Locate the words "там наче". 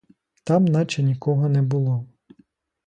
0.43-1.03